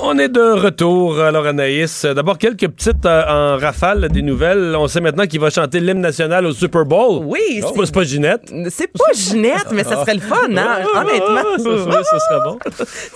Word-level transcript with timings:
On 0.00 0.16
est 0.18 0.28
de 0.28 0.40
retour. 0.40 1.18
Alors, 1.20 1.44
Anaïs, 1.46 2.04
d'abord 2.04 2.38
quelques 2.38 2.68
petites 2.68 3.04
euh, 3.04 3.24
en 3.28 3.58
rafale 3.58 4.08
des 4.08 4.22
nouvelles. 4.22 4.74
On 4.78 4.86
sait 4.86 5.00
maintenant 5.00 5.26
qu'il 5.26 5.40
va 5.40 5.50
chanter 5.50 5.80
l'hymne 5.80 6.00
national 6.00 6.46
au 6.46 6.52
Super 6.52 6.84
Bowl. 6.84 7.22
Oui, 7.24 7.40
C'est 7.50 7.62
c'est- 7.66 7.74
pas, 7.74 7.86
c'est 7.86 7.94
pas 7.94 8.04
Ginette. 8.04 8.52
C'est 8.70 8.86
pas 8.86 9.12
Ginette, 9.12 9.66
mais 9.72 9.82
ça 9.82 9.96
serait 10.00 10.14
le 10.14 10.20
fun, 10.20 10.36
hein? 10.56 10.78
Honnêtement. 10.94 12.04
ça, 12.04 12.18
serait 12.20 12.40
bon. 12.44 12.58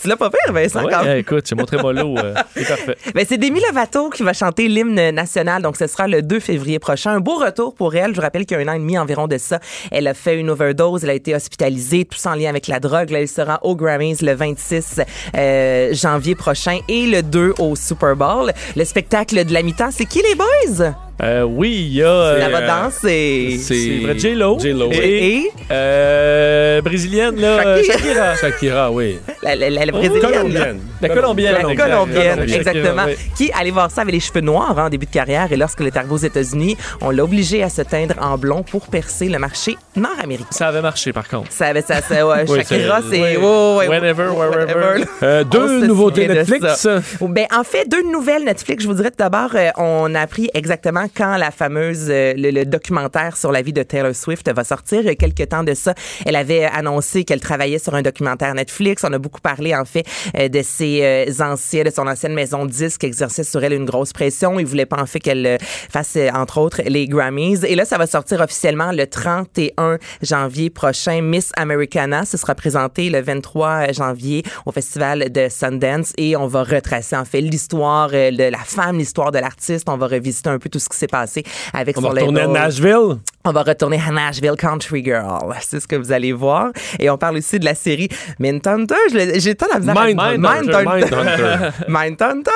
Tu 0.03 0.09
l'as 0.09 0.17
pas 0.17 0.29
fait, 0.31 0.53
Vincent, 0.53 0.85
Ouais, 0.85 0.93
quand 0.93 1.05
même. 1.05 1.17
eh, 1.17 1.21
écoute, 1.21 1.45
c'est 1.47 1.55
mon 1.55 1.65
trémolo. 1.65 2.17
euh, 2.19 2.35
c'est 2.57 2.67
parfait. 2.69 2.97
Ben, 3.15 3.25
c'est 3.29 3.39
Demi 3.39 3.61
Lovato 3.61 4.11
qui 4.11 4.25
va 4.25 4.33
chanter 4.33 4.67
l'hymne 4.67 5.11
national, 5.11 5.63
donc 5.63 5.77
ce 5.77 5.87
sera 5.87 6.09
le 6.09 6.21
2 6.21 6.41
février 6.41 6.79
prochain. 6.81 7.13
Un 7.13 7.21
beau 7.21 7.37
retour 7.37 7.75
pour 7.75 7.95
elle. 7.95 8.11
Je 8.11 8.17
vous 8.17 8.23
rappelle 8.23 8.45
qu'il 8.45 8.59
y 8.59 8.61
a 8.61 8.65
un 8.65 8.69
an 8.69 8.75
et 8.77 8.79
demi 8.81 8.99
environ 8.99 9.29
de 9.29 9.39
ça, 9.39 9.61
elle 9.93 10.09
a 10.09 10.15
fait 10.15 10.37
une 10.37 10.51
overdose, 10.51 11.05
elle 11.05 11.11
a 11.11 11.15
été 11.15 11.35
hospitalisée, 11.35 12.05
tout 12.07 12.19
ça 12.19 12.31
en 12.33 12.35
lien 12.35 12.49
avec 12.49 12.67
la 12.67 12.81
drogue. 12.81 13.11
Là, 13.11 13.21
elle 13.21 13.29
sera 13.29 13.61
au 13.63 13.77
Grammys 13.77 14.17
le 14.23 14.35
26 14.35 15.01
euh, 15.37 15.95
janvier 15.95 16.35
prochain 16.35 16.72
et 16.89 17.07
le 17.07 17.23
2 17.23 17.55
au 17.59 17.77
Super 17.77 18.17
Bowl. 18.17 18.53
Le 18.77 18.85
spectacle 18.85 19.45
de 19.45 19.53
la 19.53 19.63
mi-temps, 19.63 19.91
c'est 19.91 20.07
qui 20.07 20.23
les 20.23 20.35
boys? 20.35 21.12
Euh, 21.21 21.43
oui, 21.43 21.71
il 21.91 21.95
y 21.95 22.03
a. 22.03 22.07
euh, 22.09 22.39
La 22.39 22.49
va 22.49 22.67
danser. 22.67 23.59
C'est 23.63 24.01
vrai, 24.03 24.19
J-Lo. 24.19 24.59
J-Lo, 24.59 24.89
oui. 24.89 24.97
Et, 25.01 25.35
Et 25.37 25.51
euh, 25.71 26.81
brésilienne, 26.81 27.37
là. 27.41 27.67
euh, 27.67 27.83
Shakira. 27.83 28.35
Shakira. 28.35 28.37
Shakira, 28.41 28.91
oui. 28.93 29.19
la, 29.43 29.55
la, 29.55 29.71
la- 29.71 29.87
la 29.87 29.93
brésilienne. 29.93 30.21
Colombienne. 30.21 30.81
La 31.01 31.09
Colombienne. 31.09 31.53
La 31.55 31.61
Colombienne. 31.63 31.91
colombienne, 31.91 32.39
Shakira, 32.41 32.57
exactement. 32.59 33.03
oui. 33.07 33.15
Qui, 33.37 33.51
allez 33.53 33.71
voir 33.71 33.91
ça, 33.91 34.01
avait 34.03 34.13
les 34.13 34.21
cheveux 34.21 34.41
noirs 34.41 34.75
hein, 34.79 34.87
en 34.87 34.89
début 34.89 35.07
de 35.07 35.11
carrière. 35.13 35.53
Et 35.53 35.57
lorsqu'elle 35.57 35.87
est 35.87 35.97
arrivée 35.97 36.13
aux 36.15 36.17
États-Unis, 36.17 36.77
on 37.01 37.11
l'a 37.11 37.23
obligée 37.25 37.63
à 37.63 37.69
se 37.69 37.83
teindre 37.83 38.15
en 38.21 38.37
blond 38.39 38.63
pour 38.63 38.87
percer 38.89 39.29
le 39.29 39.39
marché 39.39 39.77
nord-américain. 39.97 40.49
Ça 40.51 40.69
avait 40.69 40.83
marché, 40.83 41.13
par 41.13 41.29
contre. 41.29 41.53
Ça 41.53 41.67
avait 41.67 41.83
ça, 41.83 42.01
ça 42.01 42.27
ouais, 42.27 42.45
Oui, 42.49 42.59
Shakira, 42.59 43.01
c'est- 43.09 43.21
oui. 43.21 43.37
ouais, 43.37 43.77
ouais, 43.77 43.89
Whenever, 43.89 44.29
wherever. 44.29 45.05
Euh, 45.23 45.45
deux 45.45 45.87
nouveautés 45.87 46.27
Netflix. 46.27 46.89
Ben, 47.21 47.47
en 47.57 47.65
fait, 47.65 47.89
deux 47.89 48.03
nouvelles 48.11 48.45
Netflix. 48.45 48.83
Je 48.83 48.89
vous 48.89 48.95
dirais 48.95 49.11
tout 49.11 49.17
d'abord, 49.19 49.51
euh, 49.55 49.69
on 49.77 50.15
a 50.15 50.21
appris 50.21 50.49
exactement 50.55 51.02
quand 51.15 51.37
la 51.37 51.51
fameuse, 51.51 52.07
euh, 52.09 52.35
le, 52.37 52.51
le 52.51 52.65
documentaire 52.65 53.37
sur 53.37 53.53
la 53.53 53.63
vie 53.63 53.73
de 53.73 53.83
Taylor 53.83 54.15
Swift 54.15 54.51
va 54.53 54.65
sortir. 54.65 55.01
Il 55.01 55.07
y 55.07 55.11
a 55.11 55.15
quelques 55.15 55.49
temps 55.49 55.65
de 55.65 55.75
ça, 55.75 55.95
elle 56.27 56.37
avait 56.37 56.65
annoncé 56.65 57.25
qu'elle 57.25 57.41
travaillait 57.41 57.79
sur 57.79 57.95
un 57.95 58.03
documentaire 58.03 58.55
Netflix. 58.55 59.05
On 59.05 59.13
a 59.13 59.19
beaucoup 59.19 59.41
parlé, 59.41 59.75
en 59.75 59.85
fait, 59.85 60.05
euh, 60.37 60.49
de 60.49 60.63
ses 60.63 61.01
euh, 61.03 61.45
anciens, 61.45 61.85
de 61.85 61.91
son 61.91 62.07
ancienne 62.07 62.35
maison 62.35 62.65
de 62.67 62.71
disques 62.71 63.01
qui 63.01 63.07
exerçait 63.07 63.45
sur 63.45 63.63
elle 63.63 63.73
une 63.73 63.85
grosse 63.85 64.13
pression. 64.13 64.59
Il 64.59 64.67
voulait 64.67 64.87
pas, 64.87 65.01
en 65.01 65.07
fait, 65.07 65.21
qu'elle 65.21 65.59
fasse, 65.61 66.17
entre 66.35 66.59
autres, 66.59 66.83
les 66.87 67.07
Grammys. 67.07 67.65
Et 67.65 67.75
là, 67.75 67.85
ça 67.85 67.99
va 67.99 68.07
sortir 68.07 68.41
officiellement 68.41 68.93
le 68.93 69.07
31 69.07 69.99
janvier 70.23 70.71
prochain. 70.71 71.21
Miss 71.23 71.53
Americana, 71.57 72.25
ce 72.25 72.37
sera 72.37 72.55
présenté 72.55 73.11
le 73.11 73.21
23 73.21 73.93
janvier 73.93 74.43
au 74.67 74.73
festival 74.73 75.31
de 75.31 75.49
Sundance 75.49 76.13
et 76.17 76.37
on 76.37 76.47
va 76.47 76.63
retracer 76.63 77.17
en 77.17 77.25
fait 77.25 77.41
l'histoire 77.41 78.11
de 78.11 78.51
la 78.51 78.59
femme, 78.59 78.99
l'histoire 78.99 79.33
de 79.33 79.39
l'artiste. 79.39 79.89
On 79.89 79.97
va 79.97 80.07
revisiter 80.07 80.51
un 80.51 80.59
peu 80.59 80.69
tout 80.69 80.79
ce 80.79 80.89
qui 80.93 80.99
s'est 80.99 81.07
passé 81.09 81.43
avec 81.73 81.97
On 81.99 82.01
son 82.03 82.09
va 82.09 82.15
retourner 82.15 82.41
à 82.43 82.47
label. 82.47 82.63
Nashville? 82.63 83.19
On 83.45 83.51
va 83.53 83.63
retourner 83.65 84.01
à 84.07 84.11
Nashville 84.13 84.55
Country 84.57 85.03
Girl. 85.05 85.53
C'est 85.63 85.81
ce 85.81 85.89
que 85.89 85.97
vous 85.97 86.13
allez 86.13 86.33
voir. 86.33 86.69
Et 87.01 87.11
on 87.11 87.19
parle 87.19 87.39
aussi 87.39 87.59
de 87.59 87.65
la 87.65 87.75
série 87.75 88.09
Mindhunter. 88.39 88.95
J'ai 89.37 89.55
tant 89.57 89.67
la 89.73 89.81
Mindhunter. 89.81 90.39
Mindhunter. 90.39 91.71
Mindhunter. 91.89 92.51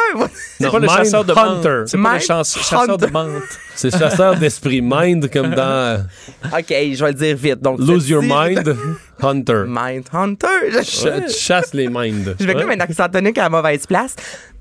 C'est 0.58 0.70
pas 0.70 0.78
le 0.78 0.88
chasseur 0.88 1.24
de 1.24 1.32
Hunter. 1.32 1.68
menthe. 1.68 1.88
C'est 1.88 1.96
pas 1.96 2.02
le 2.04 2.14
Mind 2.14 2.22
chasse- 2.22 2.56
chasseur 2.58 2.98
de 2.98 3.04
Hunter. 3.04 3.12
menthe. 3.12 3.42
C'est 3.74 3.90
chasseur 3.98 4.36
d'esprit. 4.36 4.80
Mind, 4.82 5.30
comme 5.30 5.50
dans 5.54 6.04
OK, 6.56 6.66
je 6.68 7.00
vais 7.04 7.08
le 7.08 7.14
dire 7.14 7.36
vite. 7.36 7.60
Donc, 7.60 7.78
Lose 7.80 8.08
Your 8.08 8.22
Mind. 8.22 8.76
Hunter. 9.22 9.64
Mindhunter. 9.66 10.46
Je- 10.70 10.82
Ch- 10.82 11.26
Tu 11.26 11.32
chasses 11.32 11.74
les 11.74 11.88
minds. 11.88 12.34
Je 12.38 12.46
vais 12.46 12.54
comme 12.54 12.70
un 12.70 12.80
accent 12.80 13.08
tonique 13.08 13.38
à 13.38 13.44
la 13.44 13.48
mauvaise 13.48 13.86
place. 13.86 14.14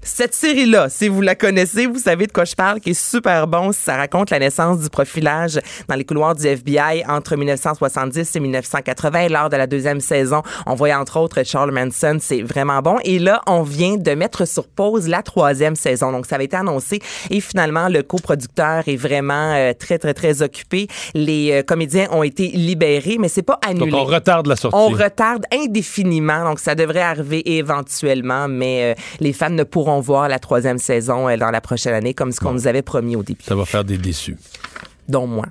Cette 0.07 0.35
série-là, 0.35 0.87
si 0.87 1.07
vous 1.07 1.21
la 1.21 1.33
connaissez, 1.33 1.87
vous 1.87 1.97
savez 1.97 2.27
de 2.27 2.31
quoi 2.31 2.45
je 2.45 2.53
parle, 2.53 2.79
qui 2.79 2.91
est 2.91 2.93
super 2.93 3.47
bon. 3.47 3.71
Ça 3.71 3.97
raconte 3.97 4.29
la 4.29 4.37
naissance 4.37 4.79
du 4.79 4.87
profilage 4.87 5.59
dans 5.89 5.95
les 5.95 6.05
couloirs 6.05 6.35
du 6.35 6.45
FBI 6.45 7.03
entre 7.09 7.35
1970 7.35 8.35
et 8.35 8.39
1980. 8.39 9.29
Lors 9.29 9.49
de 9.49 9.57
la 9.57 9.65
deuxième 9.65 9.99
saison, 10.01 10.43
on 10.67 10.75
voyait 10.75 10.93
entre 10.93 11.19
autres 11.19 11.41
Charles 11.43 11.71
Manson. 11.71 12.19
C'est 12.21 12.43
vraiment 12.43 12.83
bon. 12.83 12.97
Et 13.03 13.17
là, 13.17 13.41
on 13.47 13.63
vient 13.63 13.97
de 13.97 14.11
mettre 14.11 14.47
sur 14.47 14.67
pause 14.67 15.07
la 15.07 15.23
troisième 15.23 15.75
saison. 15.75 16.11
Donc, 16.11 16.27
ça 16.27 16.35
avait 16.35 16.45
été 16.45 16.55
annoncé. 16.55 16.99
Et 17.31 17.41
finalement, 17.41 17.89
le 17.89 18.03
coproducteur 18.03 18.83
est 18.87 18.97
vraiment 18.97 19.53
euh, 19.55 19.73
très, 19.73 19.97
très, 19.97 20.13
très 20.13 20.43
occupé. 20.43 20.87
Les 21.15 21.51
euh, 21.51 21.63
comédiens 21.63 22.07
ont 22.11 22.21
été 22.21 22.49
libérés, 22.49 23.17
mais 23.19 23.27
c'est 23.27 23.41
pas 23.41 23.59
annulé. 23.67 23.89
Donc, 23.89 23.99
on 23.99 24.05
retarde 24.05 24.45
la 24.45 24.55
sortie. 24.55 24.77
On 24.77 24.89
retarde 24.89 25.45
indéfiniment, 25.51 26.43
donc 26.43 26.59
ça 26.59 26.75
devrait 26.75 27.01
arriver 27.01 27.57
éventuellement, 27.57 28.47
mais 28.47 28.93
euh, 28.93 29.01
les 29.19 29.33
fans 29.33 29.49
ne 29.49 29.63
pourront 29.63 29.94
voir 30.01 30.27
la 30.27 30.39
troisième 30.39 30.77
saison 30.77 31.27
euh, 31.29 31.37
dans 31.37 31.51
la 31.51 31.61
prochaine 31.61 31.93
année, 31.93 32.13
comme 32.13 32.31
ce 32.31 32.39
qu'on 32.39 32.53
nous 32.53 32.67
avait 32.67 32.81
promis 32.81 33.15
au 33.15 33.23
début, 33.23 33.43
Ça 33.43 33.55
va 33.55 33.65
faire 33.65 33.83
des 33.83 33.97
déçus. 33.97 34.37
dont 35.07 35.27
moi. 35.27 35.45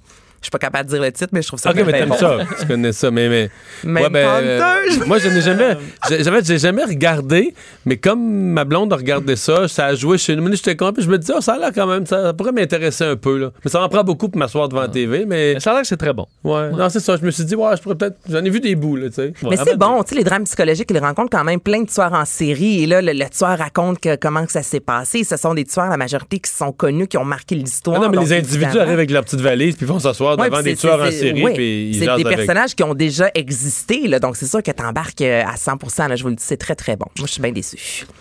Je 0.44 0.48
suis 0.48 0.50
pas 0.50 0.58
capable 0.58 0.84
de 0.90 0.94
dire 0.94 1.02
le 1.02 1.10
titre, 1.10 1.30
mais 1.32 1.40
je 1.40 1.48
trouve 1.48 1.58
ça 1.58 1.70
Ok, 1.70 1.76
bien, 1.76 1.84
mais 1.86 1.92
t'aimes 1.92 2.08
bon. 2.10 2.16
ça. 2.18 2.36
Tu 2.60 2.66
connais 2.66 2.92
ça, 2.92 3.10
mais. 3.10 3.28
mais 3.30 4.02
Même 4.02 4.12
ben, 4.12 4.26
euh, 4.26 4.60
je- 4.90 5.04
moi, 5.04 5.18
je 5.18 5.28
n'ai 5.28 5.40
jamais. 5.40 5.78
j'ai- 6.08 6.22
J'avais, 6.22 6.44
j'ai 6.44 6.58
jamais 6.58 6.84
regardé, 6.84 7.54
mais 7.86 7.96
comme 7.96 8.20
ma 8.22 8.64
blonde 8.64 8.92
a 8.92 8.96
regardé 8.96 9.36
ça, 9.36 9.68
ça 9.68 9.86
a 9.86 9.94
joué 9.94 10.18
chez 10.18 10.36
nous. 10.36 10.42
Moi, 10.42 10.50
J'étais 10.54 10.76
content, 10.76 10.92
puis 10.92 11.02
je 11.02 11.08
me 11.08 11.16
disais, 11.18 11.32
oh, 11.36 11.40
ça 11.40 11.54
a 11.54 11.58
l'air 11.58 11.70
quand 11.74 11.86
même, 11.86 12.04
ça, 12.06 12.34
pourrait 12.34 12.52
m'intéresser 12.52 13.04
un 13.04 13.16
peu, 13.16 13.38
là. 13.38 13.50
Mais 13.64 13.70
ça 13.70 13.80
m'en 13.80 13.88
prend 13.88 14.04
beaucoup 14.04 14.28
pour 14.28 14.38
m'asseoir 14.38 14.68
devant 14.68 14.82
la 14.82 14.88
TV, 14.88 15.24
mais. 15.26 15.54
Mais 15.54 15.60
Ça 15.60 15.70
a 15.70 15.72
l'air 15.74 15.82
que 15.82 15.88
c'est 15.88 15.96
très 15.96 16.12
bon. 16.12 16.26
Ouais. 16.44 16.70
Non, 16.70 16.88
c'est 16.90 17.00
ça. 17.00 17.16
Je 17.16 17.24
me 17.24 17.30
suis 17.30 17.44
dit, 17.44 17.54
ouais, 17.54 17.76
je 17.76 17.82
pourrais 17.82 17.94
peut-être. 17.96 18.16
J'en 18.30 18.44
ai 18.44 18.50
vu 18.50 18.60
des 18.60 18.74
bouts, 18.74 18.96
là, 18.96 19.08
tu 19.08 19.14
sais. 19.14 19.32
Mais 19.48 19.56
c'est 19.56 19.76
bon, 19.78 20.02
tu 20.02 20.10
sais, 20.10 20.14
les 20.16 20.24
drames 20.24 20.44
psychologiques, 20.44 20.90
ils 20.90 20.98
rencontrent 20.98 21.30
quand 21.30 21.44
même 21.44 21.60
plein 21.60 21.80
de 21.82 21.88
tueurs 21.88 22.12
en 22.12 22.24
série. 22.26 22.82
Et 22.82 22.86
là, 22.86 23.00
le, 23.00 23.12
le 23.12 23.24
tueur 23.30 23.56
raconte 23.58 23.98
que- 24.00 24.16
comment 24.16 24.44
que 24.44 24.52
ça 24.52 24.62
s'est 24.62 24.80
passé. 24.80 25.24
Ce 25.24 25.36
sont 25.36 25.54
des 25.54 25.64
tueurs, 25.64 25.88
la 25.88 25.96
majorité, 25.96 26.38
qui 26.38 26.50
sont 26.50 26.72
connus, 26.72 27.06
qui 27.08 27.16
ont 27.16 27.24
marqué 27.24 27.54
l'histoire. 27.54 27.96
Ah 27.98 28.04
non, 28.04 28.10
mais 28.10 28.16
Donc, 28.16 28.26
les 28.26 28.32
individus 28.34 28.64
évidemment- 28.64 28.80
arrivent 28.82 28.92
avec 28.94 29.10
leur 29.10 29.24
petite 29.24 29.40
valise, 29.40 29.76
puis 29.76 29.86
vont 29.86 29.98
s'asseoir 29.98 30.33
Devant 30.36 30.62
des 30.62 30.70
c'est- 30.70 30.76
tueurs 30.76 31.00
en 31.00 31.10
série, 31.10 31.42
ouais, 31.42 31.52
puis 31.54 31.90
C'est 31.94 32.00
des 32.00 32.08
avec. 32.08 32.28
personnages 32.28 32.74
qui 32.74 32.82
ont 32.82 32.94
déjà 32.94 33.30
existé, 33.34 34.06
là, 34.08 34.18
donc 34.18 34.36
c'est 34.36 34.46
sûr 34.46 34.62
que 34.62 34.70
t'embarques 34.70 35.20
euh, 35.22 35.42
à 35.46 35.56
100 35.56 36.08
là, 36.08 36.16
je 36.16 36.22
vous 36.22 36.28
le 36.30 36.34
dis, 36.36 36.44
c'est 36.44 36.56
très, 36.56 36.74
très 36.74 36.96
bon. 36.96 37.06
Moi, 37.18 37.26
je 37.26 37.32
suis 37.32 37.40
bien. 37.42 37.52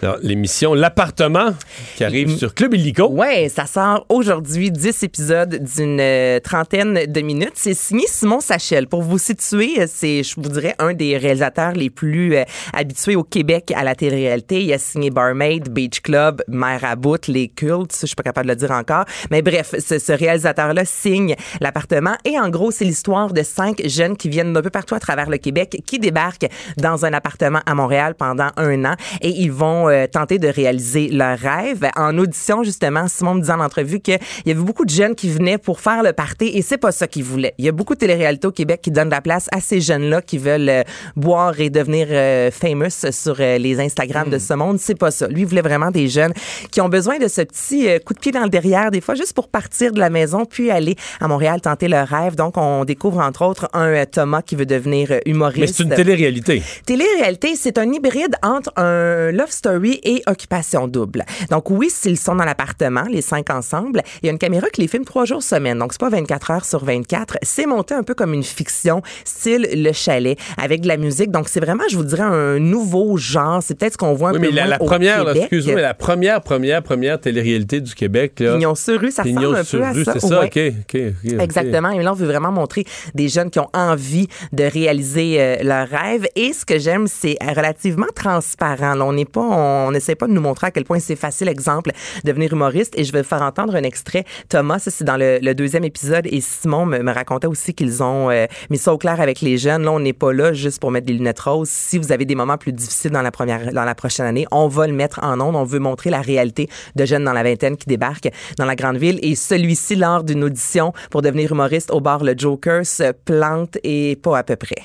Alors, 0.02 0.18
L'émission 0.22 0.74
L'appartement, 0.74 1.54
qui 1.96 2.04
arrive 2.04 2.38
sur 2.38 2.54
Club 2.54 2.74
Illico. 2.76 3.10
Ouais, 3.10 3.50
ça 3.50 3.66
sort 3.66 4.06
aujourd'hui, 4.10 4.70
10 4.72 5.04
épisodes 5.04 5.60
d'une 5.76 6.00
euh, 6.00 6.40
trentaine 6.40 7.06
de 7.08 7.22
minutes. 7.22 7.54
C'est 7.56 7.74
signé 7.74 8.06
Simon 8.08 8.40
Sachel. 8.42 8.88
Pour 8.88 9.02
vous 9.02 9.18
situer, 9.18 9.72
euh, 9.80 9.86
c'est, 9.92 10.24
je 10.24 10.36
vous 10.36 10.42
dirais, 10.50 10.76
un 10.80 10.94
des 10.94 11.18
réalisateurs 11.18 11.74
les 11.74 11.90
plus 11.90 12.36
euh, 12.36 12.44
habitués 12.74 13.16
au 13.16 13.24
Québec 13.24 13.72
à 13.76 13.84
la 13.84 13.96
télé-réalité. 13.96 14.62
Il 14.64 14.74
a 14.74 14.78
signé 14.78 15.10
Barmaid, 15.10 15.70
Beach 15.70 16.02
Club, 16.02 16.44
Mère 16.48 16.84
à 16.84 16.96
bout, 16.96 17.28
Les 17.28 17.48
Cultes, 17.48 17.96
je 18.00 18.06
suis 18.06 18.16
pas 18.16 18.24
capable 18.24 18.48
de 18.48 18.52
le 18.54 18.58
dire 18.58 18.72
encore. 18.72 19.06
Mais 19.32 19.42
bref, 19.42 19.74
ce, 19.80 20.00
ce 20.00 20.12
réalisateur-là 20.12 20.84
signe 20.86 21.36
l'appartement. 21.62 22.03
Et 22.26 22.40
en 22.40 22.50
gros, 22.50 22.72
c'est 22.72 22.86
l'histoire 22.86 23.34
de 23.34 23.44
cinq 23.44 23.82
jeunes 23.86 24.18
qui 24.18 24.30
viennent 24.30 24.54
d'un 24.54 24.62
peu 24.62 24.70
partout 24.70 24.96
à 24.96 25.00
travers 25.00 25.30
le 25.30 25.38
Québec, 25.38 25.82
qui 25.86 26.00
débarquent 26.00 26.48
dans 26.78 27.06
un 27.06 27.14
appartement 27.14 27.62
à 27.66 27.76
Montréal 27.76 28.16
pendant 28.16 28.50
un 28.58 28.86
an 28.86 28.96
et 29.22 29.30
ils 29.30 29.52
vont 29.52 29.90
euh, 29.90 30.08
tenter 30.08 30.40
de 30.40 30.48
réaliser 30.48 31.10
leur 31.10 31.38
rêve. 31.38 31.90
En 31.96 32.18
audition, 32.18 32.64
justement, 32.64 33.08
Simon 33.08 33.36
me 33.36 33.42
disait 33.42 33.54
en 33.54 33.60
entrevue 33.60 34.00
qu'il 34.00 34.20
y 34.46 34.52
avait 34.52 34.60
beaucoup 34.60 34.86
de 34.86 34.90
jeunes 34.90 35.16
qui 35.16 35.30
venaient 35.30 35.58
pour 35.58 35.80
faire 35.80 36.04
le 36.04 36.14
party 36.14 36.46
et 36.54 36.62
c'est 36.62 36.78
pas 36.78 36.92
ça 36.92 37.08
qu'ils 37.08 37.24
voulaient. 37.24 37.54
Il 37.58 37.66
y 37.66 37.70
a 37.70 37.72
beaucoup 37.72 37.94
de 37.94 38.00
télé-réalités 38.00 38.48
au 38.48 38.52
Québec 38.52 38.82
qui 38.82 38.92
donnent 38.92 39.10
la 39.10 39.22
place 39.22 39.48
à 39.52 39.60
ces 39.60 39.82
jeunes-là 39.82 40.22
qui 40.22 40.38
veulent 40.38 40.70
euh, 40.70 40.84
boire 41.16 41.60
et 41.60 41.70
devenir 41.70 42.08
euh, 42.10 42.52
famous 42.52 42.90
sur 43.12 43.36
euh, 43.40 43.58
les 43.58 43.80
Instagram 43.80 44.30
de 44.30 44.38
ce 44.38 44.54
monde. 44.54 44.80
C'est 44.80 44.98
pas 44.98 45.12
ça. 45.12 45.28
Lui, 45.28 45.42
il 45.42 45.48
voulait 45.48 45.62
vraiment 45.62 45.92
des 45.92 46.08
jeunes 46.08 46.34
qui 46.72 46.82
ont 46.82 46.90
besoin 46.90 47.18
de 47.18 47.28
ce 47.28 47.42
petit 47.42 47.88
coup 48.06 48.14
de 48.14 48.20
pied 48.20 48.32
dans 48.32 48.44
le 48.44 48.50
derrière, 48.50 48.92
des 48.92 49.02
fois, 49.02 49.16
juste 49.16 49.34
pour 49.34 49.48
partir 49.48 49.92
de 49.92 50.00
la 50.00 50.10
maison 50.10 50.46
puis 50.46 50.72
aller 50.72 50.96
à 51.20 51.28
Montréal 51.28 51.62
tenter 51.62 51.88
rêve. 51.96 52.36
Donc, 52.36 52.58
on 52.58 52.86
découvre 52.86 53.20
entre 53.20 53.44
autres 53.44 53.70
un 53.74 53.88
euh, 53.94 54.06
Thomas 54.10 54.42
qui 54.42 54.56
veut 54.56 54.66
devenir 54.66 55.12
euh, 55.12 55.20
humoriste. 55.26 55.60
Mais 55.60 55.68
c'est 55.68 55.84
une 55.84 55.90
télé-réalité. 55.96 56.62
Télé-réalité, 56.86 57.56
c'est 57.56 57.78
un 57.78 57.92
hybride 57.92 58.36
entre 58.44 58.72
un 58.78 59.32
love 59.32 59.52
story 59.52 60.00
et 60.04 60.22
occupation 60.28 60.88
double. 60.88 61.24
Donc 61.50 61.70
oui, 61.70 61.90
s'ils 61.90 62.20
sont 62.20 62.36
dans 62.36 62.46
l'appartement, 62.46 63.04
les 63.10 63.22
cinq 63.22 63.50
ensemble, 63.50 64.02
il 64.22 64.28
y 64.28 64.30
a 64.30 64.32
une 64.32 64.38
caméra 64.38 64.68
qui 64.70 64.82
les 64.82 64.88
filme 64.88 65.06
trois 65.06 65.26
jours 65.26 65.44
semaine. 65.44 65.78
Donc 65.80 65.94
c'est 65.94 66.00
pas 66.02 66.10
24 66.10 66.52
heures 66.52 66.66
sur 66.66 66.84
24. 66.84 67.38
C'est 67.42 67.66
monté 67.66 67.94
un 67.94 68.04
peu 68.04 68.14
comme 68.14 68.34
une 68.34 68.44
fiction, 68.44 69.02
style 69.26 69.68
Le 69.74 69.92
Chalet, 69.94 70.38
avec 70.62 70.82
de 70.82 70.88
la 70.88 70.98
musique. 70.98 71.32
Donc 71.32 71.48
c'est 71.50 71.60
vraiment, 71.60 71.84
je 71.90 71.98
vous 71.98 72.04
dirais, 72.04 72.24
un 72.24 72.60
nouveau 72.60 73.18
genre. 73.18 73.62
C'est 73.64 73.78
peut-être 73.78 73.94
ce 73.94 73.98
qu'on 73.98 74.14
voit 74.14 74.30
un 74.30 74.34
Oui, 74.34 74.40
peu 74.40 74.46
mais 74.48 74.52
la, 74.52 74.62
moins 74.64 74.70
la 74.72 74.78
première, 74.80 75.30
excuse-moi, 75.36 75.82
la 75.82 75.94
première, 75.94 76.42
première, 76.42 76.82
première 76.84 77.20
télé-réalité 77.20 77.82
du 77.82 77.94
Québec, 77.96 78.40
là. 78.40 78.54
Pignon 78.54 78.76
sur 78.76 79.00
rue, 79.00 79.12
ça 79.12 79.24
Pignon 79.24 79.50
ressemble 79.52 79.58
un 79.58 79.64
sur 79.64 79.80
peu 79.80 79.86
à 79.86 79.92
rue, 79.92 80.04
ça. 80.06 80.14
c'est 80.14 80.20
ça, 80.28 80.40
Ouais. 80.40 80.46
OK, 80.46 80.58
OK, 80.58 81.02
OK, 81.26 81.34
OK. 81.34 81.42
Exactement. 81.42 81.83
Justement. 81.92 82.12
On 82.14 82.16
veut 82.16 82.28
vraiment 82.28 82.52
montrer 82.52 82.86
des 83.16 83.28
jeunes 83.28 83.50
qui 83.50 83.60
ont 83.60 83.70
envie 83.74 84.28
de 84.52 84.64
réaliser 84.64 85.38
euh, 85.40 85.58
leurs 85.64 85.88
rêves. 85.88 86.28
Et 86.36 86.54
ce 86.54 86.66
que 86.66 86.78
j'aime, 86.78 87.08
c'est 87.08 87.38
relativement 87.42 88.08
transparent. 88.16 88.94
Là, 88.94 89.06
on 89.06 89.14
n'est 89.14 89.26
pas, 89.26 89.42
on 89.42 89.92
n'essaie 89.92 90.16
pas 90.16 90.28
de 90.28 90.34
nous 90.34 90.42
montrer 90.42 90.68
à 90.68 90.72
quel 90.72 90.86
point 90.86 91.00
c'est 91.00 91.16
facile, 91.16 91.48
exemple, 91.48 91.92
devenir 92.24 92.54
humoriste. 92.54 92.94
Et 92.98 93.04
je 93.04 93.12
vais 93.12 93.24
faire 93.24 93.42
entendre 93.42 93.76
un 93.76 93.84
extrait. 93.84 94.26
Thomas, 94.50 94.80
c'est 94.80 95.04
dans 95.04 95.18
le, 95.18 95.40
le, 95.42 95.56
deuxième 95.56 95.84
épisode. 95.84 96.28
Et 96.28 96.42
Simon 96.42 96.86
me, 96.86 97.00
me 97.00 97.12
racontait 97.12 97.48
aussi 97.48 97.74
qu'ils 97.74 98.04
ont 98.04 98.30
euh, 98.30 98.46
mis 98.70 98.78
ça 98.78 98.94
au 98.94 98.98
clair 98.98 99.20
avec 99.20 99.42
les 99.42 99.58
jeunes. 99.58 99.84
Là, 99.84 99.92
on 99.92 100.00
n'est 100.00 100.14
pas 100.14 100.34
là 100.34 100.54
juste 100.54 100.80
pour 100.80 100.92
mettre 100.92 101.08
des 101.08 101.14
lunettes 101.14 101.40
roses. 101.40 101.70
Si 101.70 101.98
vous 101.98 102.12
avez 102.12 102.26
des 102.26 102.36
moments 102.36 102.58
plus 102.58 102.74
difficiles 102.74 103.12
dans 103.12 103.22
la 103.22 103.32
première, 103.32 103.74
dans 103.74 103.86
la 103.86 103.96
prochaine 103.96 104.28
année, 104.28 104.46
on 104.52 104.68
va 104.68 104.86
le 104.86 104.94
mettre 104.94 105.20
en 105.24 105.40
ondes. 105.42 105.56
On 105.56 105.64
veut 105.64 105.80
montrer 105.80 106.12
la 106.12 106.22
réalité 106.22 106.70
de 106.96 107.06
jeunes 107.06 107.24
dans 107.24 107.34
la 107.34 107.44
vingtaine 107.44 107.76
qui 107.76 107.88
débarquent 107.88 108.30
dans 108.60 108.66
la 108.66 108.76
grande 108.76 108.98
ville. 108.98 109.20
Et 109.24 109.36
celui-ci, 109.36 109.96
lors 109.96 110.24
d'une 110.24 110.44
audition 110.44 110.94
pour 111.10 111.22
devenir 111.22 111.52
humoriste 111.52 111.63
au 111.92 112.00
bar 112.00 112.24
Le 112.24 112.34
Joker, 112.38 112.86
se 112.86 113.12
plante 113.12 113.78
et 113.84 114.16
pas 114.22 114.38
à 114.40 114.44
peu 114.44 114.56
près. 114.56 114.82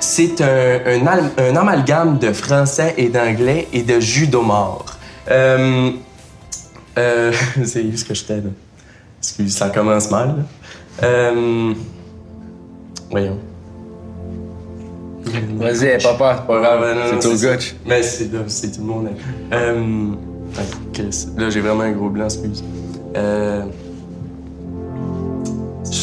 C'est 0.00 0.40
un, 0.40 0.80
un, 0.86 1.06
al- 1.06 1.30
un 1.38 1.56
amalgame 1.56 2.18
de 2.18 2.32
français 2.32 2.94
et 2.96 3.08
d'anglais 3.08 3.68
et 3.72 3.82
de 3.82 4.00
judo 4.00 4.42
mort. 4.42 4.86
Euh, 5.30 5.90
euh, 6.98 7.32
c'est 7.64 7.96
ce 7.96 8.04
que 8.04 8.14
j'étais 8.14 8.36
là. 8.36 8.50
Excuse, 9.20 9.56
ça 9.56 9.70
commence 9.70 10.10
mal. 10.10 10.28
là. 10.28 11.06
Euh, 11.06 11.72
voyons. 13.10 13.38
Vas-y, 15.56 16.02
papa, 16.02 16.36
c'est 16.40 16.46
pas 16.46 16.60
grave. 16.60 16.80
Non, 16.80 17.12
non, 17.14 17.20
c'est 17.20 17.28
au 17.28 17.52
gauche. 17.52 17.74
Mais 17.86 18.02
c'est 18.02 18.30
là, 18.32 18.40
c'est 18.46 18.72
tout 18.72 18.80
le 18.82 18.86
monde. 18.86 19.08
Euh, 19.52 20.10
là, 21.38 21.50
j'ai 21.50 21.60
vraiment 21.60 21.82
un 21.84 21.92
gros 21.92 22.10
blanc, 22.10 22.26
excuse. 22.26 22.62
Euh, 23.16 23.64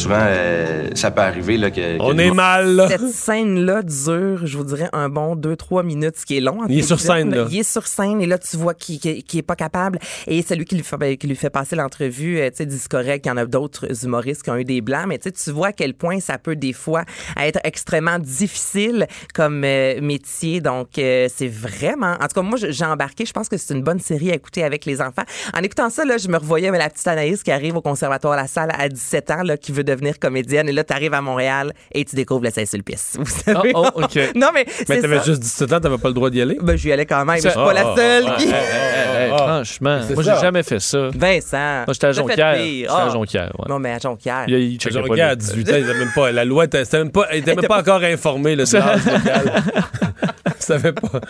Souvent, 0.02 0.18
euh, 0.20 0.88
ça 0.94 1.10
peut 1.10 1.20
arriver 1.22 1.56
là, 1.56 1.70
que. 1.70 1.98
On 2.00 2.14
que 2.14 2.20
est 2.20 2.30
mal, 2.32 2.74
là. 2.76 2.88
Cette 2.88 3.08
scène-là 3.08 3.82
dure, 3.82 4.46
je 4.46 4.56
vous 4.58 4.64
dirais, 4.64 4.88
un 4.92 5.08
bon 5.08 5.36
2-3 5.36 5.84
minutes, 5.84 6.16
ce 6.18 6.26
qui 6.26 6.36
est 6.36 6.40
long. 6.40 6.58
Il 6.68 6.78
est 6.78 6.82
sur 6.82 7.00
scène, 7.00 7.34
là. 7.34 7.46
Il 7.50 7.58
est 7.58 7.62
sur 7.70 7.86
scène, 7.86 8.20
et 8.20 8.26
là, 8.26 8.38
tu 8.38 8.56
vois 8.56 8.74
qu'il 8.74 8.98
qu'il- 8.98 9.22
qu'il 9.22 9.38
est 9.38 9.42
pas 9.42 9.56
capable. 9.56 9.98
Et 10.26 10.42
celui 10.42 10.64
qui 10.64 10.74
lui 10.76 10.82
fait, 10.84 10.96
ben, 10.96 11.16
qui 11.16 11.26
lui 11.26 11.36
fait 11.36 11.50
passer 11.50 11.76
l'entrevue, 11.76 12.38
euh, 12.40 12.50
tu 12.50 12.56
sais, 12.58 12.66
dit 12.66 12.78
c'est 12.78 12.90
correct, 12.90 13.24
il 13.26 13.28
y 13.28 13.32
en 13.32 13.36
a 13.36 13.46
d'autres 13.46 14.04
humoristes 14.04 14.42
qui 14.42 14.50
ont 14.50 14.56
eu 14.56 14.64
des 14.64 14.80
blancs, 14.80 15.06
mais 15.08 15.18
tu 15.18 15.24
sais, 15.24 15.32
tu 15.32 15.50
vois 15.50 15.68
à 15.68 15.72
quel 15.72 15.94
point 15.94 16.20
ça 16.20 16.38
peut 16.38 16.56
des 16.56 16.72
fois 16.72 17.04
être 17.40 17.60
extrêmement 17.64 18.18
difficile 18.18 19.06
comme 19.34 19.62
euh, 19.64 20.00
métier. 20.00 20.60
Donc, 20.60 20.98
euh, 20.98 21.28
c'est 21.34 21.48
vraiment... 21.48 22.12
En 22.20 22.26
tout 22.28 22.34
cas, 22.34 22.42
moi, 22.42 22.58
j'ai 22.60 22.84
embarqué. 22.84 23.24
Je 23.24 23.32
pense 23.32 23.48
que 23.48 23.56
c'est 23.56 23.74
une 23.74 23.82
bonne 23.82 24.00
série 24.00 24.30
à 24.30 24.34
écouter 24.34 24.64
avec 24.64 24.84
les 24.84 25.00
enfants. 25.00 25.22
En 25.56 25.60
écoutant 25.62 25.90
ça, 25.90 26.04
là, 26.04 26.18
je 26.18 26.28
me 26.28 26.36
revoyais 26.36 26.68
avec 26.68 26.80
la 26.80 26.90
petite 26.90 27.06
Anaïs 27.06 27.42
qui 27.42 27.50
arrive 27.50 27.76
au 27.76 27.80
Conservatoire 27.82 28.36
La 28.36 28.46
Salle 28.46 28.70
à 28.76 28.88
17 28.88 29.30
ans, 29.30 29.42
là, 29.42 29.56
qui 29.56 29.72
veut 29.72 29.84
devenir 29.94 30.18
comédienne. 30.18 30.68
Et 30.68 30.72
là, 30.72 30.84
tu 30.84 30.92
arrives 30.92 31.14
à 31.14 31.20
Montréal 31.20 31.72
et 31.92 32.04
tu 32.04 32.16
découvres 32.16 32.44
le 32.44 32.50
Saint-Sulpice. 32.50 33.16
Vous 33.18 33.24
savez? 33.26 33.72
Oh, 33.74 33.86
oh, 33.94 34.02
OK. 34.02 34.18
non, 34.34 34.48
mais 34.52 34.64
Mais 34.88 35.00
t'avais 35.00 35.18
ça. 35.18 35.24
juste 35.24 35.40
17 35.42 35.72
ans, 35.72 35.80
t'avais 35.80 35.98
pas 35.98 36.08
le 36.08 36.14
droit 36.14 36.30
d'y 36.30 36.40
aller? 36.40 36.58
Ben, 36.60 36.76
je 36.76 36.88
y 36.88 36.92
allais 36.92 37.06
quand 37.06 37.24
même. 37.24 37.36
Je 37.36 37.48
suis 37.48 37.52
pas 37.58 37.72
la 37.72 37.94
seule 37.96 38.24
qui... 38.36 38.44
hey, 38.46 38.50
hey, 38.52 39.22
hey, 39.24 39.28
franchement, 39.28 40.00
moi, 40.14 40.24
ça. 40.24 40.34
j'ai 40.34 40.40
jamais 40.40 40.62
fait 40.62 40.80
ça. 40.80 41.08
Vincent. 41.14 41.84
Moi, 41.86 41.92
j'étais 41.92 42.06
à 42.06 42.12
Jonquière. 42.12 42.56
J'étais 42.56 42.86
à. 42.88 43.08
Jonquière, 43.10 43.52
ouais. 43.58 43.66
Non, 43.68 43.78
mais 43.78 43.92
à 43.92 43.98
Jonquière. 43.98 44.44
Il, 44.48 44.54
il 44.74 44.98
regarde, 44.98 45.20
à 45.20 45.34
les- 45.34 45.36
18 45.36 45.70
ans, 45.70 45.74
ils 45.78 45.90
avaient 45.90 45.98
même 45.98 46.12
pas. 46.14 46.32
La 46.32 46.44
loi, 46.44 46.64
était- 46.64 46.84
c'était 46.84 46.98
même 46.98 47.10
pas, 47.12 47.32
était 47.34 47.54
même 47.54 47.66
pas 47.66 47.80
encore 47.80 48.02
informée, 48.02 48.56
le 48.56 48.64
savaient 50.58 50.92
pas. 50.92 51.20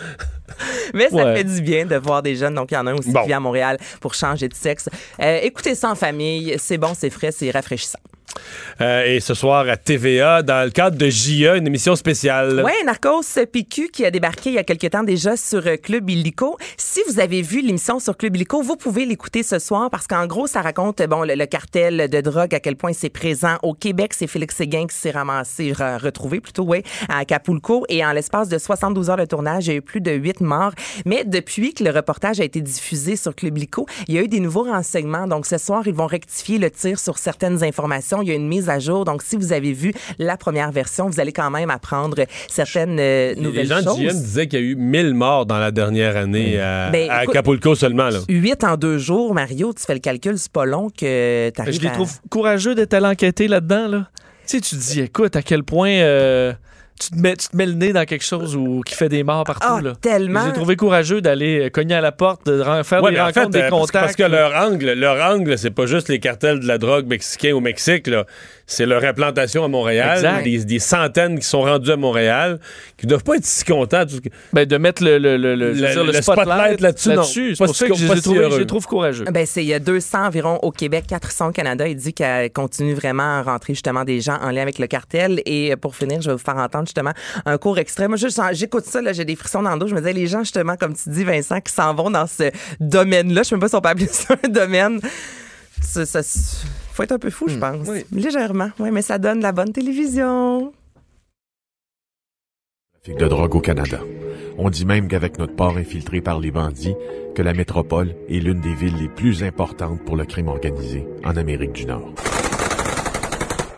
Mais 0.93 1.09
ça 1.09 1.15
Ouais. 1.15 1.35
fait 1.37 1.43
du 1.43 1.61
bien 1.61 1.85
de 1.85 1.95
voir 1.95 2.21
des 2.21 2.35
jeunes. 2.35 2.55
Donc, 2.55 2.71
il 2.71 2.75
y 2.75 2.77
en 2.77 2.85
a 2.87 2.91
un 2.91 2.95
aussi 2.95 3.11
Bon. 3.11 3.21
qui 3.21 3.27
vient 3.27 3.37
à 3.37 3.39
Montréal 3.41 3.77
pour 3.99 4.13
changer 4.13 4.47
de 4.47 4.53
sexe. 4.53 4.89
Euh, 5.21 5.39
écoutez 5.41 5.75
ça 5.75 5.89
en 5.89 5.95
famille. 5.95 6.55
C'est 6.59 6.77
bon, 6.77 6.93
c'est 6.97 7.09
frais, 7.09 7.31
c'est 7.31 7.49
rafraîchissant. 7.51 7.99
Euh, 8.81 9.05
et 9.05 9.19
ce 9.19 9.33
soir 9.33 9.67
à 9.69 9.77
TVA, 9.77 10.41
dans 10.41 10.65
le 10.65 10.71
cadre 10.71 10.97
de 10.97 11.09
JA, 11.09 11.57
une 11.57 11.67
émission 11.67 11.95
spéciale. 11.95 12.61
Oui, 12.65 12.71
Narcos 12.85 13.21
PQ 13.51 13.89
qui 13.89 14.05
a 14.05 14.11
débarqué 14.11 14.49
il 14.49 14.55
y 14.55 14.57
a 14.57 14.63
quelque 14.63 14.87
temps 14.87 15.03
déjà 15.03 15.37
sur 15.37 15.65
euh, 15.67 15.77
Club 15.77 16.09
Illico. 16.09 16.57
Si 16.77 17.01
vous 17.07 17.19
avez 17.19 17.41
vu 17.41 17.61
l'émission 17.61 17.99
sur 17.99 18.17
Club 18.17 18.35
Illico, 18.35 18.61
vous 18.61 18.75
pouvez 18.75 19.05
l'écouter 19.05 19.43
ce 19.43 19.59
soir 19.59 19.89
parce 19.89 20.07
qu'en 20.07 20.25
gros, 20.25 20.47
ça 20.47 20.61
raconte 20.61 21.01
bon 21.03 21.23
le, 21.23 21.45
cartel 21.45 22.09
de 22.09 22.21
drogue, 22.21 22.55
à 22.55 22.59
quel 22.59 22.75
point 22.75 22.93
c'est 22.93 23.09
présent 23.09 23.57
au 23.61 23.73
Québec. 23.73 24.13
C'est 24.15 24.27
Félix 24.27 24.55
Séguin 24.55 24.87
qui 24.87 24.95
s'est 24.95 25.11
ramassé, 25.11 25.71
re- 25.71 25.99
retrouvé 25.99 26.39
plutôt, 26.39 26.63
oui, 26.63 26.81
à 27.09 27.19
Acapulco. 27.19 27.85
Et 27.89 28.03
en 28.03 28.11
l'espace 28.11 28.49
de 28.49 28.57
72 28.57 29.09
heures 29.09 29.17
de 29.17 29.25
tournage, 29.25 29.67
il 29.67 29.69
y 29.69 29.73
a 29.73 29.77
eu 29.77 29.81
plus 29.81 30.01
de 30.01 30.11
8 30.11 30.41
morts. 30.41 30.73
Mais 31.05 31.23
depuis 31.25 31.73
que 31.73 31.83
le 31.83 31.91
reportage 31.91 32.39
a 32.39 32.43
été 32.43 32.61
diffusé 32.61 33.15
sur 33.15 33.35
Club 33.35 33.57
Illico, 33.57 33.85
il 34.07 34.15
y 34.15 34.17
a 34.17 34.21
eu 34.21 34.27
des 34.27 34.39
nouveaux 34.39 34.63
renseignements. 34.63 35.27
Donc 35.27 35.45
ce 35.45 35.57
soir, 35.57 35.83
ils 35.85 35.93
vont 35.93 36.07
rectifier 36.07 36.57
le 36.57 36.71
tir 36.71 36.99
sur 36.99 37.17
certaines 37.17 37.63
informations. 37.63 38.22
Il 38.23 38.29
y 38.29 38.31
a 38.31 38.35
une 38.35 38.47
mise 38.47 38.69
à 38.69 38.79
jour. 38.79 39.05
Donc 39.05 39.21
si 39.23 39.35
vous 39.35 39.53
avez 39.53 39.73
vu 39.73 39.93
la 40.19 40.37
première 40.37 40.71
version, 40.71 41.07
vous 41.07 41.19
allez 41.19 41.31
quand 41.31 41.49
même 41.51 41.69
apprendre 41.69 42.25
certaines 42.49 42.97
euh, 42.99 43.33
Les 43.35 43.41
nouvelles 43.41 43.67
gens 43.67 43.79
de 43.81 43.83
choses. 43.85 43.97
JM 43.99 44.09
disaient 44.21 44.47
qu'il 44.47 44.59
y 44.59 44.63
a 44.63 44.65
eu 44.65 44.75
1000 44.75 45.13
morts 45.13 45.45
dans 45.45 45.59
la 45.59 45.71
dernière 45.71 46.17
année 46.17 46.59
à, 46.59 46.89
Ben, 46.91 47.09
à 47.09 47.23
écoute- 47.23 47.35
Acapulco 47.35 47.75
seulement. 47.75 48.09
Là. 48.09 48.19
8 48.29 48.63
en 48.63 48.77
deux 48.77 48.97
jours, 48.97 49.33
Mario, 49.33 49.73
tu 49.73 49.83
fais 49.83 49.93
le 49.93 49.99
calcul, 49.99 50.37
c'est 50.37 50.51
pas 50.51 50.65
long 50.65 50.89
que 50.89 51.49
tu 51.49 51.71
Je 51.73 51.79
les 51.81 51.91
trouve 51.91 52.11
courageux 52.29 52.75
d'être 52.75 52.93
allé 52.93 53.07
enquêter 53.07 53.47
là-dedans. 53.47 53.87
Là. 53.87 54.07
Tu 54.45 54.57
sais, 54.57 54.61
tu 54.61 54.75
te 54.75 54.81
dis, 54.81 55.01
écoute, 55.01 55.35
à 55.35 55.41
quel 55.41 55.63
point 55.63 55.89
euh, 55.89 56.53
tu, 56.99 57.09
te 57.09 57.15
mets, 57.17 57.35
tu 57.35 57.47
te 57.47 57.55
mets 57.57 57.65
le 57.65 57.73
nez 57.73 57.93
dans 57.93 58.05
quelque 58.05 58.23
chose 58.23 58.55
où, 58.55 58.81
qui 58.85 58.95
fait 58.95 59.09
des 59.09 59.23
morts 59.23 59.43
partout. 59.43 59.67
Ah, 59.69 59.81
là. 59.81 59.93
tellement. 59.99 60.41
Je 60.41 60.45
les 60.45 60.51
ai 60.51 60.53
trouvé 60.53 60.75
courageux 60.75 61.21
d'aller 61.21 61.65
euh, 61.65 61.69
cogner 61.69 61.95
à 61.95 62.01
la 62.01 62.11
porte, 62.11 62.45
de 62.45 62.63
faire 62.83 63.03
Ouais, 63.03 63.11
des 63.11 63.19
en 63.19 63.25
rencontres, 63.25 63.45
fait, 63.47 63.49
des 63.49 63.57
euh, 63.59 63.69
parce, 63.69 63.81
contacts. 63.81 64.05
parce 64.05 64.15
que 64.15 64.23
leur 64.23 64.55
angle, 64.55 64.93
leur 64.93 65.23
angle, 65.33 65.57
c'est 65.57 65.71
pas 65.71 65.85
juste 65.85 66.09
les 66.09 66.19
cartels 66.19 66.59
de 66.59 66.67
la 66.67 66.77
drogue 66.77 67.07
mexicains 67.07 67.53
au 67.53 67.59
Mexique, 67.59 68.07
là. 68.07 68.25
C'est 68.73 68.85
leur 68.85 69.03
implantation 69.03 69.63
à 69.63 69.67
Montréal. 69.67 70.41
Des, 70.43 70.65
des 70.65 70.79
centaines 70.79 71.39
qui 71.39 71.45
sont 71.47 71.61
rendus 71.61 71.91
à 71.91 71.95
Montréal, 71.97 72.59
qui 72.97 73.07
doivent 73.07 73.23
pas 73.23 73.35
être 73.35 73.45
si 73.45 73.63
contents. 73.63 74.03
Ben, 74.51 74.65
de 74.65 74.77
mettre 74.77 75.03
le, 75.03 75.17
le, 75.17 75.37
le, 75.37 75.55
le- 75.55 75.73
je 75.73 75.79
veux 75.81 75.87
Le- 75.87 75.93
dire, 75.93 76.03
le 76.03 76.11
le 76.11 76.21
spotlight 76.21 76.47
spotlight, 76.47 76.81
là-dessus, 76.81 77.09
non. 77.09 77.23
C'est 77.23 77.55
pour 77.57 77.75
ça 77.75 77.87
que 77.87 77.93
je 77.95 78.07
pas 78.07 78.15
les, 78.15 78.21
trouve, 78.21 78.37
heureux. 78.37 78.55
je 78.55 78.59
les 78.59 78.65
trouve 78.67 78.85
courageux. 78.87 79.25
Ben, 79.25 79.45
c'est 79.45 79.63
il 79.63 79.67
y 79.67 79.73
a 79.73 79.79
200 79.79 80.25
environ 80.25 80.59
au 80.61 80.71
Québec, 80.71 81.05
400 81.07 81.49
au 81.49 81.51
Canada. 81.51 81.87
Il 81.87 81.95
dit 81.95 82.13
qu'elle 82.13 82.51
continue 82.51 82.93
vraiment 82.93 83.39
à 83.39 83.41
rentrer 83.43 83.73
justement 83.73 84.03
des 84.03 84.21
gens 84.21 84.37
en 84.41 84.49
lien 84.51 84.61
avec 84.61 84.79
le 84.79 84.87
cartel. 84.87 85.41
Et 85.45 85.71
euh, 85.71 85.75
pour 85.77 85.95
finir, 85.95 86.21
je 86.21 86.29
vais 86.29 86.35
vous 86.35 86.43
faire 86.43 86.57
entendre 86.57 86.85
justement 86.87 87.13
un 87.45 87.57
court 87.57 87.77
extrait. 87.79 88.07
Moi, 88.07 88.17
j'écoute 88.53 88.85
ça, 88.85 89.01
là, 89.01 89.13
j'ai 89.13 89.25
des 89.25 89.35
frissons 89.35 89.61
dans 89.63 89.73
le 89.73 89.79
dos. 89.79 89.87
Je 89.87 89.93
me 89.95 89.99
disais, 89.99 90.13
les 90.13 90.27
gens, 90.27 90.39
justement, 90.39 90.75
comme 90.77 90.95
tu 90.95 91.09
dis, 91.09 91.23
Vincent, 91.23 91.61
qui 91.61 91.71
s'en 91.73 91.93
vont 91.93 92.09
dans 92.11 92.27
ce 92.27 92.51
domaine-là, 92.79 93.43
je 93.43 93.49
sais 93.49 93.55
même 93.55 93.61
pas 93.61 93.69
si 93.69 93.75
on 93.75 93.81
peut 93.81 93.89
appeler 93.89 94.07
ça 94.11 94.35
un 94.43 94.49
domaine. 94.49 94.99
Ça, 95.81 96.05
ça- 96.05 96.21
faut 96.93 97.03
être 97.03 97.11
un 97.13 97.19
peu 97.19 97.29
fou, 97.29 97.47
je 97.47 97.57
pense. 97.57 97.87
Légèrement, 98.11 98.69
oui, 98.79 98.91
mais 98.91 99.01
ça 99.01 99.17
donne 99.17 99.41
la 99.41 99.51
bonne 99.51 99.71
télévision. 99.71 100.71
trafic 103.01 103.19
de 103.19 103.27
drogue 103.27 103.55
au 103.55 103.59
Canada. 103.59 103.99
On 104.57 104.69
dit 104.69 104.85
même 104.85 105.07
qu'avec 105.07 105.39
notre 105.39 105.55
port 105.55 105.75
infiltré 105.77 106.21
par 106.21 106.39
les 106.39 106.51
bandits, 106.51 106.95
que 107.33 107.41
la 107.41 107.53
métropole 107.53 108.13
est 108.29 108.39
l'une 108.39 108.61
des 108.61 108.75
villes 108.75 108.95
les 108.97 109.09
plus 109.09 109.43
importantes 109.43 110.03
pour 110.05 110.15
le 110.15 110.25
crime 110.25 110.47
organisé 110.47 111.07
en 111.25 111.35
Amérique 111.35 111.73
du 111.73 111.85
Nord. 111.85 112.13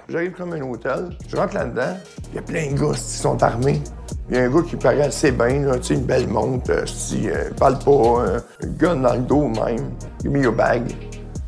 J'arrive 0.09 0.33
comme 0.33 0.53
un 0.53 0.61
hôtel, 0.61 1.09
je 1.27 1.35
rentre 1.35 1.55
là-dedans, 1.55 1.97
il 2.29 2.35
y 2.35 2.37
a 2.39 2.41
plein 2.41 2.71
de 2.71 2.79
gars 2.79 2.93
qui 2.93 2.99
sont 2.99 3.41
armés. 3.41 3.81
Il 4.29 4.35
y 4.35 4.39
a 4.39 4.43
un 4.43 4.49
gars 4.49 4.61
qui 4.61 4.75
paraît 4.75 5.01
assez 5.01 5.31
bien, 5.31 5.61
là, 5.61 5.77
tu 5.77 5.83
sais, 5.83 5.93
une 5.95 6.05
belle 6.05 6.27
montre, 6.27 6.71
euh, 6.71 6.85
si, 6.85 7.29
euh, 7.29 7.49
parle 7.57 7.79
pas, 7.79 7.91
euh, 7.91 8.39
un 8.63 8.67
gun 8.67 8.95
dans 8.97 9.13
le 9.13 9.21
dos 9.21 9.47
même. 9.47 9.91
Il 10.23 10.27
a 10.27 10.29
mis 10.29 10.45
au 10.45 10.51
bag. 10.51 10.83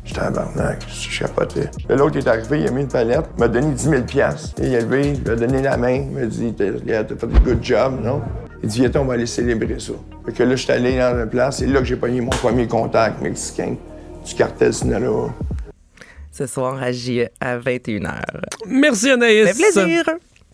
J'étais 0.08 0.22
en 0.22 0.30
barnac, 0.30 0.82
je 0.88 1.10
chapotais. 1.10 1.68
Là, 1.86 1.96
L'autre 1.96 2.16
est 2.16 2.26
arrivé, 2.26 2.60
il 2.62 2.68
a 2.68 2.70
mis 2.70 2.80
une 2.80 2.88
palette, 2.88 3.26
il 3.36 3.40
m'a 3.40 3.48
donné 3.48 3.72
10 3.72 3.82
000 3.90 4.02
piastres. 4.04 4.54
Il 4.58 4.72
est 4.72 4.80
levé, 4.80 5.12
il 5.12 5.22
m'a 5.22 5.36
donné 5.36 5.60
la 5.60 5.76
main, 5.76 5.90
il 5.96 6.10
m'a 6.10 6.24
dit 6.24 6.54
T'as 6.56 7.04
t'as 7.04 7.14
fait 7.14 7.26
un 7.26 7.40
good 7.40 7.58
job, 7.62 8.00
non? 8.02 8.22
Il 8.62 8.70
dit 8.70 8.80
Viens, 8.80 9.02
on 9.02 9.04
va 9.04 9.14
aller 9.14 9.26
célébrer 9.26 9.78
ça. 9.78 9.92
Fait 10.24 10.32
que 10.32 10.42
là, 10.44 10.56
je 10.56 10.62
suis 10.62 10.72
allé 10.72 10.96
dans 10.98 11.14
une 11.14 11.28
place, 11.28 11.58
c'est 11.58 11.66
là 11.66 11.80
que 11.80 11.84
j'ai 11.84 11.96
pogné 11.96 12.22
mon 12.22 12.30
premier 12.30 12.66
contact 12.66 13.20
mexicain 13.20 13.76
du 14.26 14.34
cartel 14.34 14.72
Sinaloa. 14.72 15.30
Ce 16.32 16.46
soir 16.46 16.82
à 16.82 16.90
J 16.90 17.26
à 17.38 17.58
21h. 17.58 18.22
Merci 18.66 19.10
Anaïs. 19.10 19.48
Fait 19.48 19.62
plaisir. 19.62 20.04